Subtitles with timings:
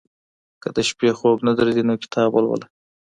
[0.61, 2.67] که د شپې خوب نه درځي نو کتاب ولوله.